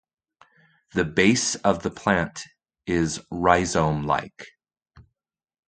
[0.95, 2.41] The base of the plant
[2.87, 4.47] is rhizome like.